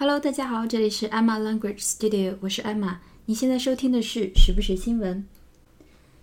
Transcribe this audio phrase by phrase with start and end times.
[0.00, 2.96] Hello，大家好，这里是 Emma Language Studio，我是 Emma。
[3.26, 5.26] 你现在收听的是时不时新闻。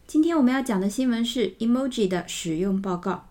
[0.08, 3.30] 今天我们要讲的新闻是 emoji 的使用报告。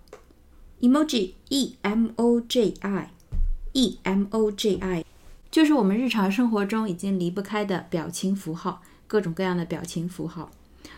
[0.78, 5.04] emoji，e m o j i，e m o j i，
[5.50, 10.52] 就是我们日常生活中已经离不开的表情符号，各种各样的表情符号。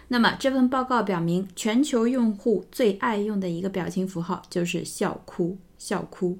[0.08, 6.36] 那么这份报告表明，全球用户最爱用的一个表情符号就是笑哭，笑哭。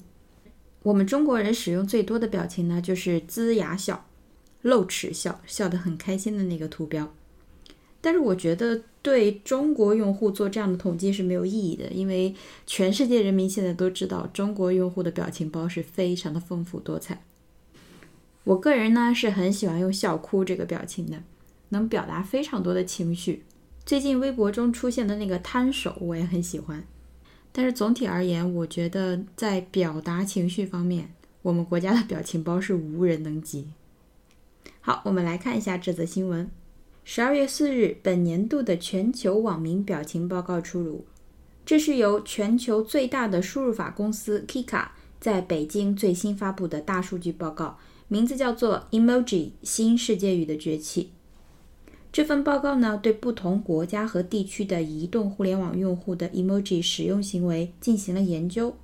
[0.83, 4.07] 我们中国人使用最多的表情呢，就是龇牙笑、
[4.63, 7.13] 露齿笑，笑得很开心的那个图标。
[8.01, 12.33] 但是我觉得对中国用户做这样的统计是没有意义的，因为
[12.65, 17.25] 全世界人民现在都知道，中国用户的表情包是非常的丰富多彩。
[18.45, 21.25] 我个人呢是很喜欢用笑哭这个表情的，
[21.71, 23.43] 能表达非常多的情绪。
[23.85, 26.87] 最近微博中出现的那个摊手，我也很喜欢。
[27.53, 31.13] 但是总体而言，我觉得在表达情绪方面，
[31.43, 33.69] 我们国家的表情包是无人能及。
[34.81, 36.51] 好，我们来看一下这则新闻。
[37.05, 41.07] 十二月四日，本年度的全球网民表情报告出炉。
[41.65, 44.89] 这是由全球最大的输入法公司 Kika
[45.21, 47.79] 在北京最新发布的大数据报告，
[48.09, 51.05] 名字叫做《Emoji 新世界语的崛起》。
[52.11, 58.75] 这份报告呢，对不同国家和地区的移动互联网用户的 emoji 使用行为进行了研究。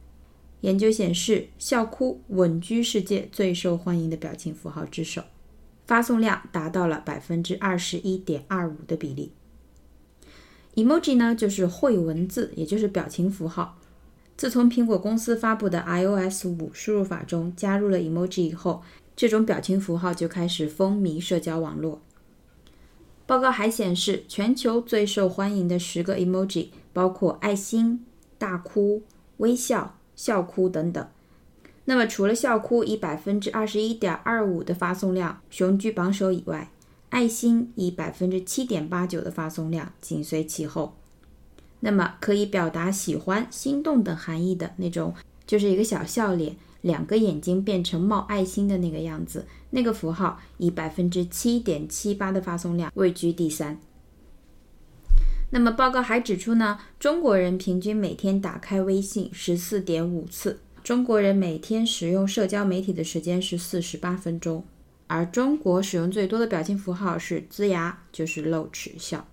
[0.61, 5.23] 研究显示，笑哭稳居世界最受欢迎的表情符号之首，
[5.87, 9.33] 发送量达到了百分之二十一点二五的比例。
[10.75, 13.79] emoji 呢，就是会文字，也就是表情符号。
[14.37, 18.83] 自从苹果公司发布的 iOS 五输入法中加入了 emoji 以后，
[19.15, 22.01] 这种表情符号就开始风靡社交网络。
[23.27, 28.05] 报告还显示，全球最受欢迎的十个 emoji 包括爱心、
[28.37, 29.03] 大哭、
[29.39, 31.07] 微笑、笑哭等等。
[31.87, 36.71] 那么，除了笑哭以百分之二十一点二五的发送量雄居榜首以外，
[37.09, 40.97] 爱心以百分之七点八九的发送量紧随其后。
[41.81, 45.15] 那么，可以表达喜欢、心动等含义的那种，
[45.47, 46.57] 就是一个小笑脸。
[46.85, 53.81] 两个眼睛变成冒爱心的那个样子，那个符号以百分之七点七八的发送量位居第三。
[55.49, 64.63] 那么报告还指出呢，中国人平均每天打开微信十四点五次，中国人每天使用社交媒体的时间是四十八分钟，
[65.07, 69.27] 而中国使用最多的表情符号是龇牙，就是露齿笑。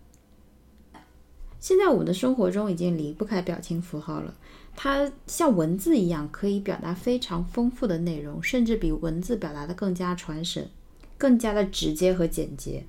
[1.59, 4.33] 现在我们的生活中已经离不开表情符号了。
[4.75, 10.69] 它像文字一样，可以表达非常丰富的内容，甚至比文字表达的更加传神，
[11.17, 12.85] 更加的直接和简洁。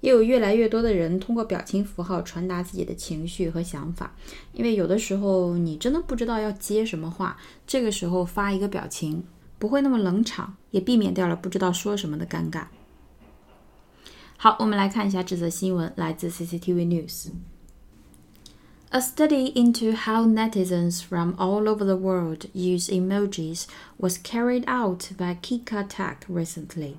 [0.00, 4.16] 也有越来越多的人通过表情符号传达自己的情绪和想法，
[4.52, 7.36] 因为有的时候你真的不知道要接什么话，
[7.68, 9.22] 这个时候发一个表情，
[9.60, 12.64] 不会那么冷场，也避免掉了不知道说什么的尴尬。
[14.36, 17.28] 好，我们来看一下这则新闻，来自 CCTV News。
[18.91, 23.67] A study into how netizens from all over the world use emojis
[23.97, 26.97] was carried out by Kika Tech recently.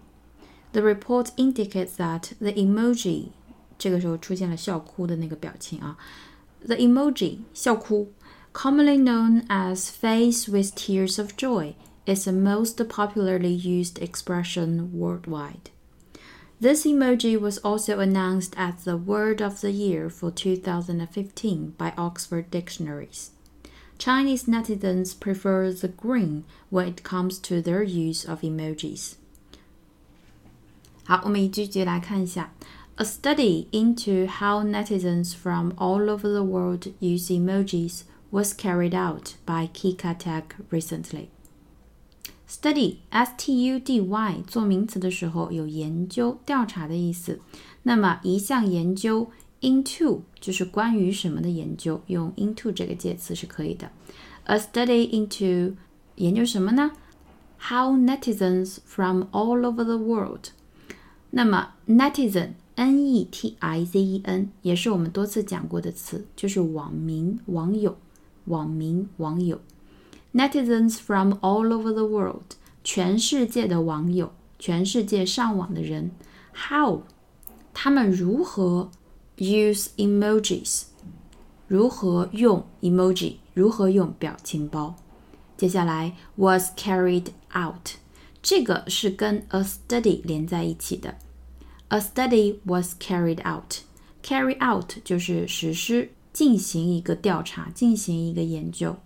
[0.73, 3.31] The report indicates that the emoji
[3.79, 5.97] 这个时候出现了笑哭的那个表情啊，
[6.67, 8.13] the emoji 笑哭，
[8.53, 15.71] commonly known as face with tears of joy, is the most popularly used expression worldwide.
[16.63, 22.51] This emoji was also announced as the Word of the Year for 2015 by Oxford
[22.51, 23.31] Dictionaries.
[23.97, 29.15] Chinese netizens prefer the green when it comes to their use of emojis.
[31.05, 32.53] 好，我们一句句来看一下。
[32.97, 39.69] A study into how netizens from all over the world use emojis was carried out by
[39.69, 41.29] Kika Tech recently.
[42.54, 47.40] Study, s-t-u-d-y 做名词的时候有研究、调查的意思。
[47.82, 49.32] 那么一项研究
[49.62, 53.90] into 就是关于什么的研究，用 into 这个介词是可以的。
[54.44, 55.74] A study into
[56.18, 56.92] 研究什么呢
[57.58, 60.50] ？How netizens from all over the world。
[61.32, 67.98] 那么 netizen, n-e-t-i-z-e-n 也是我们多次讲过的词，就是网民、网友、
[68.46, 69.60] 网民、网友。
[70.33, 76.13] Netizens from all over the world，全世界的网友，全世界上网的人，
[76.55, 77.01] How，
[77.73, 78.91] 他们如何
[79.37, 80.83] use emojis，
[81.67, 84.97] 如何用 emoji，如何用表情包。
[85.57, 87.97] 接下来 was carried out，
[88.43, 91.17] 这个是跟 a study 连在一起的。
[91.89, 98.97] A study was carried out，carry out 就是实施，进行一个调查，进行一个研究。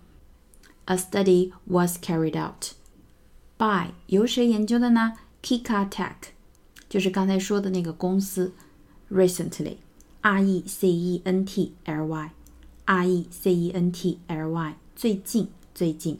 [0.87, 2.73] a study was carried out.
[3.57, 5.13] by 由谁研究的呢？
[5.41, 6.15] Kika Tech，
[6.89, 8.53] 就是刚才说的那个公司。
[9.09, 16.19] Recently，R E C E N T L Y，R E C E N T L Y，最近，最近。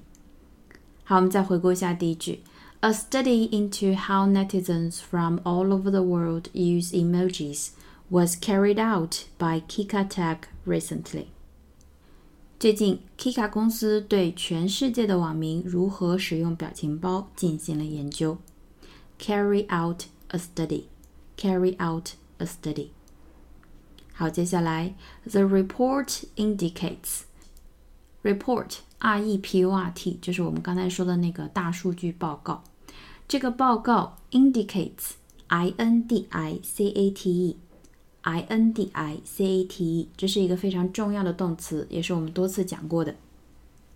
[1.04, 2.44] 好，我们再回顾一下第一句。
[2.81, 7.69] A study into how netizens from all over the world use emojis
[8.10, 11.27] was carried out by Kika Tech recently.
[12.60, 18.38] 最近，Kika 公司对全世界的网民如何使用表情包进行了研究。
[19.19, 20.86] Carry out a study.
[21.38, 22.89] Carry out a study.
[24.13, 24.95] 好，接下来，
[25.30, 27.24] the report indicates.
[28.21, 32.63] Report R E P O R T 就是我们刚才说的那个大数据报告。
[33.27, 35.15] 这个报告 indicates
[35.48, 37.57] I N D I C A T E
[38.28, 43.16] I N D I C A T E，这是一个非常重要的动词，也是我们多次讲过的。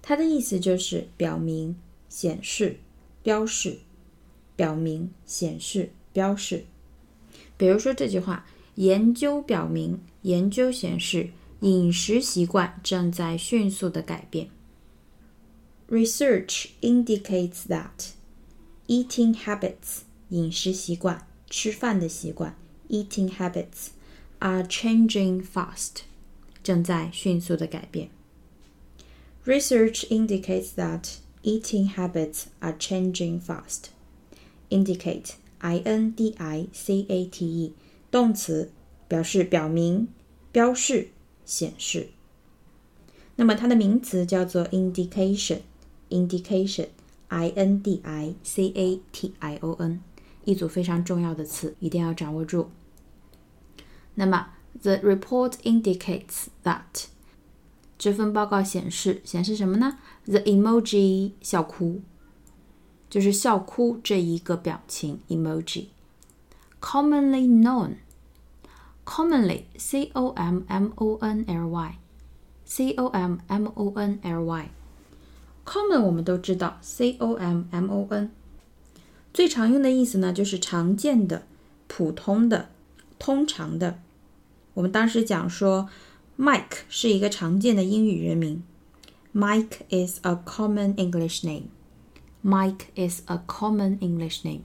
[0.00, 1.76] 它的意思就是表明、
[2.08, 2.78] 显示、
[3.22, 3.80] 标示、
[4.56, 6.64] 表明、显示、标示。
[7.58, 8.46] 比如说这句话：
[8.76, 11.30] 研究表明，研究显示。
[11.62, 14.48] 饮食习惯正在迅速的改变。
[15.88, 18.10] Research indicates that
[18.88, 20.00] eating habits
[20.30, 22.56] 饮食习惯、吃饭的习惯
[22.88, 23.90] eating habits
[24.41, 26.01] are changing fast
[26.63, 28.09] 正在迅速的改变。
[29.45, 33.91] Research indicates that eating habits are changing fast.
[34.69, 37.73] Indicate i n d i c a t e
[38.11, 38.71] 动词
[39.07, 40.09] 表示表明、
[40.51, 41.09] 标示。
[41.45, 42.09] 显示。
[43.37, 50.01] 那么它的名词叫做 indication，indication，i n d i c a t i o n，
[50.43, 52.69] 一组非常重要的词，一定要掌握住。
[54.15, 54.47] 那么
[54.81, 57.05] the report indicates that
[57.97, 59.97] 这份报告显示显示什么呢？
[60.25, 62.01] the emoji 笑哭，
[63.09, 71.97] 就是笑哭这一个表情 emoji，commonly known。commonly c o m m o n l y
[72.65, 74.69] c o m m o n l y
[75.65, 78.29] common 我们都知道 c o m m o n
[79.33, 81.47] 最常用的意思呢就是常见的、
[81.87, 82.69] 普通的、
[83.17, 83.99] 通常的。
[84.74, 85.88] 我们当时讲说
[86.38, 88.62] ，Mike 是一个常见的英语人名。
[89.34, 91.64] Mike is a common English name.
[92.42, 94.62] Mike is a common English name.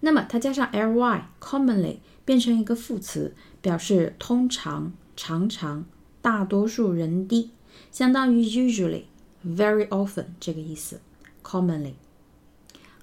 [0.00, 5.84] 那么它加上 ly，commonly 变成一个副词，表示通常、常常、
[6.22, 7.50] 大多数人的，
[7.90, 9.04] 相当于 usually、
[9.44, 11.00] very often 这个意思。
[11.42, 11.94] commonly、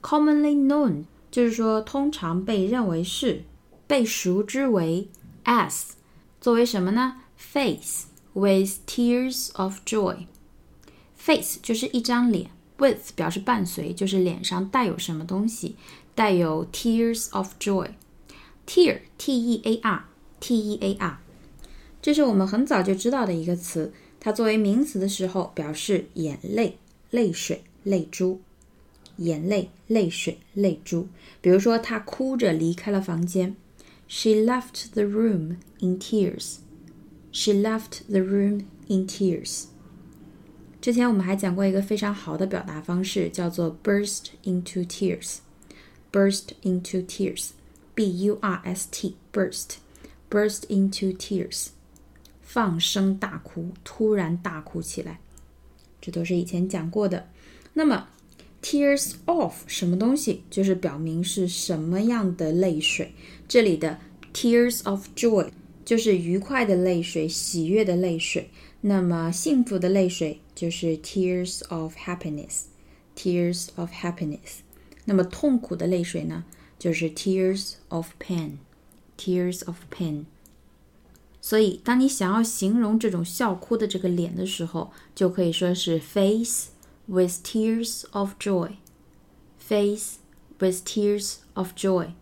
[0.01, 3.44] commonly known 就是说通常被认为是、
[3.87, 5.07] 被熟知为
[5.43, 5.95] S，
[6.41, 10.25] 作为什么呢？face with tears of joy。
[11.15, 15.75] face 就是一张脸，with 表示伴随，就是脸上带有什么东西，
[16.13, 17.91] 带有 tears of joy。
[18.67, 20.05] Tear, T-E-A-R,
[20.39, 21.19] T-E-A-R，
[22.01, 23.93] 这是我们很早就知道的一个词。
[24.19, 26.79] 它作为名词的时候，表示眼泪、
[27.11, 28.41] 泪水、泪珠。
[29.17, 31.07] 眼泪、泪水、泪珠。
[31.41, 33.55] 比如说，她哭着离开了房间。
[34.06, 36.58] She left the room in tears.
[37.32, 39.67] She left the room in tears.
[40.81, 45.38] 之前我们还讲过一个非常好的表达方式，叫做 burst into tears.
[46.11, 47.50] Burst into tears.
[47.93, 49.74] b u r s t burst
[50.31, 51.69] burst into tears，
[52.41, 55.20] 放声大哭，突然大哭起来，
[56.00, 57.29] 这都是以前讲过的。
[57.74, 58.08] 那么
[58.66, 63.14] tears of 什么东西，就是表明是什么样的泪水。
[63.48, 64.00] 这里的
[64.34, 65.50] tears of joy
[65.86, 68.50] 就是愉快的泪水，喜悦的泪水。
[68.81, 74.62] 那么幸福的泪水就是 tears of happiness，tears of happiness。
[75.06, 76.44] 那么痛苦的泪水呢？
[76.80, 80.24] 就是 tears of pain，tears of pain。
[81.40, 86.69] 所以，当你想要形容这种笑哭的这个脸的时候，就可以说是 face
[87.06, 90.17] with tears of joy，face
[90.58, 92.12] with tears of joy。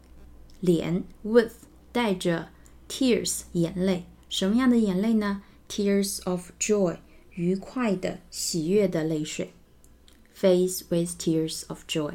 [0.61, 1.53] 脸 with
[1.93, 2.49] 带着
[2.89, 5.43] tears 眼泪，什么样的眼泪呢？
[5.69, 6.99] tears of joy，
[7.33, 9.53] 愉快的、喜悦的泪水。
[10.35, 12.15] face with tears of joy。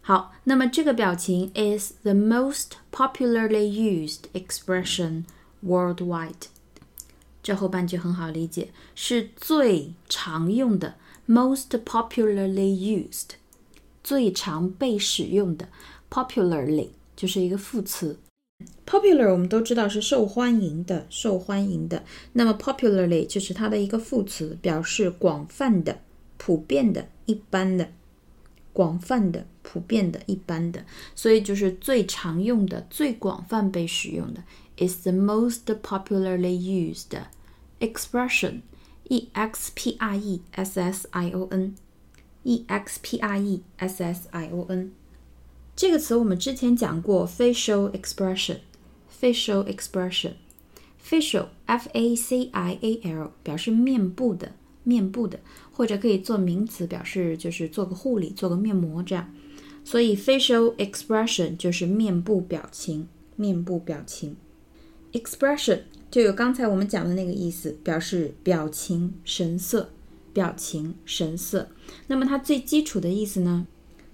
[0.00, 5.24] 好，那么这个表情 is the most popularly used expression
[5.62, 6.46] worldwide。
[7.42, 10.96] 这后半句很好理解，是最常用的
[11.27, 13.35] ，most popularly used，
[14.03, 15.69] 最常被使用的
[16.09, 18.19] ，popularly 就是一个副词。
[18.85, 22.03] popular 我们都知道是受欢迎的，受欢迎的。
[22.33, 25.99] 那么 popularly 就是它的一个副词，表示广泛的、
[26.37, 27.89] 普遍的、一般的。
[28.71, 34.43] 广泛的、普遍的、一般的，所以就是最常用的、最广泛被使用的。
[34.77, 37.15] is the most popularly used
[37.79, 38.61] expression.
[39.12, 41.74] E X P R E S S I O N.
[42.44, 44.92] E X P R E S S I O N.
[45.74, 54.52] 这个词我们之前讲过，facial expression。facial expression。facial f a c i a l 表示面部的，
[54.82, 55.40] 面部的，
[55.72, 59.32] 或者可以做名词，表示就是做个护理，做个面膜这样。
[59.84, 64.36] 所以 facial expression 就是面部表情，面部表情。
[65.12, 65.80] expression
[66.13, 69.89] 就有刚才我们讲的那个意思，表示表情、神色、
[70.31, 71.69] 表情、神色。
[72.05, 73.65] 那么它最基础的意思呢，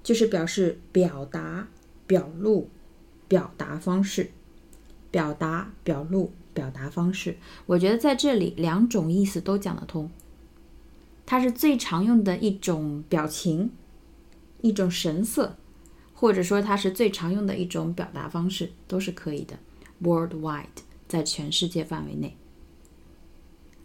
[0.02, 1.68] 就是表示表达、
[2.08, 2.70] 表露、
[3.28, 4.32] 表达方式、
[5.12, 7.36] 表达、表露、表达方式。
[7.66, 10.10] 我觉得在这里两种意思都讲得通。
[11.26, 13.72] 它是最常用的一种表情、
[14.62, 15.58] 一种神色，
[16.14, 19.60] 或者说它是最常用的一种表达方式，都是可以的。
[20.02, 20.88] Worldwide。
[21.09, 22.37] 在全世界范围内。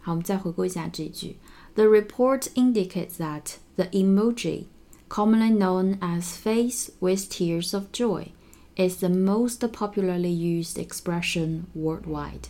[0.00, 1.36] 好，我们再回顾一下这句：
[1.74, 4.64] The report indicates that the emoji,
[5.08, 8.28] commonly known as face with tears of joy,
[8.76, 12.48] is the most popularly used expression worldwide.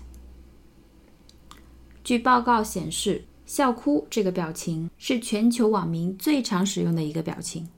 [2.04, 7.68] 据报告显示，笑哭这个表情是全球网民最常使用的一个表情。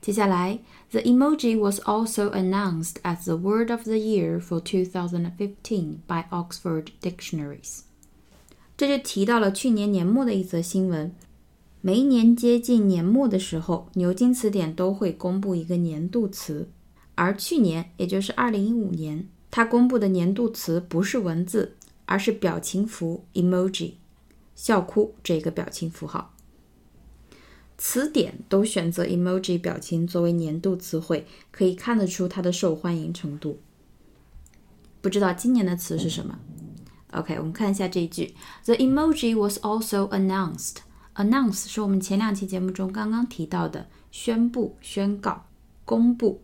[0.00, 0.58] 接下来
[0.91, 6.87] ，the emoji was also announced as the word of the year for 2015 by Oxford
[7.01, 7.81] Dictionaries。
[8.75, 11.13] 这就提到了去年年末的一则新闻。
[11.81, 16.69] 每一年接近年末的时候，牛津词典都会公布一个年度词，
[17.15, 21.75] 而去年，也就是2015年，它公布的年度词不是文字，
[22.05, 23.93] 而是表情符 emoji，
[24.55, 26.33] 笑哭这个表情符号。
[27.77, 33.59] 词典都选择 emoji 表情作为年度词汇，可以看得出它的受欢迎程度。
[35.01, 36.39] 不知道今年的词是什么
[37.11, 38.33] ？OK，我们看一下这一句
[38.65, 40.77] ：The emoji was also announced.
[41.15, 45.45] Announce 是我们前两期节目中刚刚提到的宣布、宣告、
[45.85, 46.41] 公布。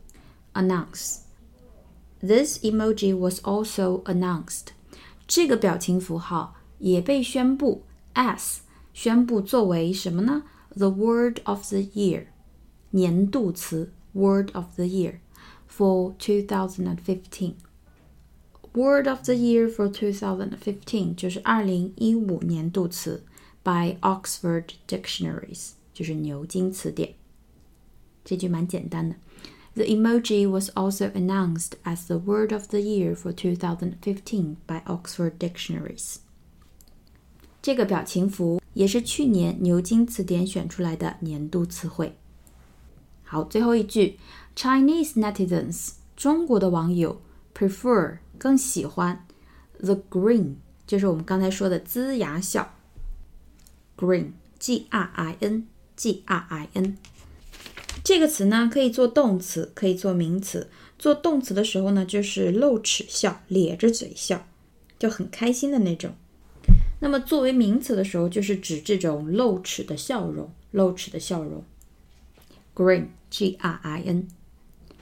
[0.53, 1.21] Announce.
[2.19, 4.67] This emoji was also announced.
[5.27, 8.57] 这个表情符号也被宣布 as
[8.93, 10.43] 宣布作为什么呢
[10.76, 12.26] ？the word of the year
[12.90, 15.18] 年度词 word of the year
[15.68, 17.54] for 2015
[18.74, 23.24] word of the year for 2015就是二零一五年度词
[23.64, 27.14] by Oxford Dictionaries 就是牛津词典。
[28.24, 29.16] 这句蛮简单的。
[29.74, 36.16] The emoji was also announced as the word of the year for 2015 by Oxford Dictionaries.
[37.60, 42.17] 这个表情符 也是去年牛津词典选出来的年度词汇。
[43.23, 44.17] 好，最后一句
[44.55, 47.21] ，Chinese netizens，中国的网友
[47.57, 49.25] prefer 更喜欢
[49.79, 52.75] the green（ 就是我们刚才说的龇牙笑。
[53.97, 56.97] green，g-r-i-n，g-r-i-n
[58.03, 60.69] 这个词呢可以做动词，可以做名词。
[60.99, 64.45] 做动词的时候呢，就是露齿笑，咧着嘴笑，
[64.99, 66.13] 就很开心的那种。
[67.03, 71.61] 那么作为名词的时候，就是指这种露齿的笑容，露齿的笑容。
[72.73, 74.29] Grin，G R I N。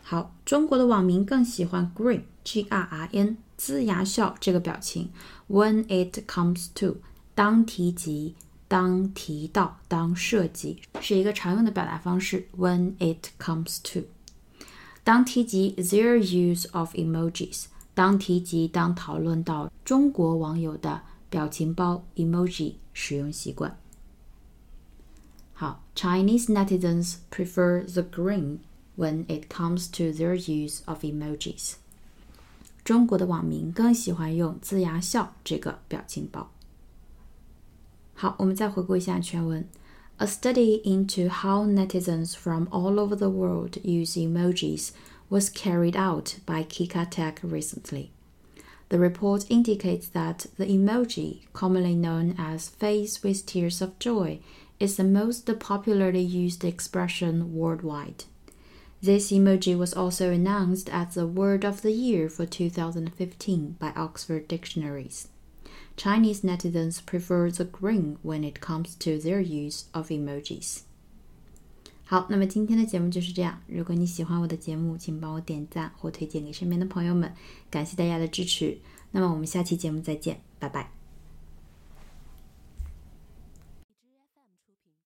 [0.02, 5.12] 好，中国的网民更喜欢 Grin，G R I N，龇牙笑这个表情。
[5.48, 6.98] When it comes to，
[7.36, 8.34] 当提及，
[8.68, 12.48] 当提到，当涉及，是一个常用的表达方式。
[12.58, 14.06] When it comes to，
[15.04, 21.04] 当提及 their use of emojis，当提及，当讨论到中国网友的。
[21.31, 23.79] 表情包 emoji 使用习惯。
[25.53, 28.59] 好，Chinese netizens prefer the grin
[28.97, 31.75] when it comes to their use of emojis。
[32.85, 36.51] 中国的网民更喜欢用龇牙笑这个表情包。
[38.15, 39.67] 好，我们再回顾一下全文。
[40.19, 44.93] A study into how netizens from all over the world use emojis
[45.29, 48.09] was carried out by Kika Tech recently.
[48.92, 54.42] The report indicates that the emoji, commonly known as face with tears of joy,
[54.82, 58.26] is the most popularly used expression worldwide.
[59.02, 64.50] This emoji was also announced as the word of the year for 2015 by Oxford
[64.50, 65.30] Dictionaries.
[65.96, 70.82] Chinese netizens prefer the grin when it comes to their use of emojis.
[72.12, 73.58] 好，那么今天的节目就是这样。
[73.68, 77.34] 如果你喜欢我的节目，请帮我点赞或推荐给身边的朋友们，
[77.70, 78.78] 感谢大家的支持。
[79.12, 81.01] 那么我们下期节目再见，拜拜。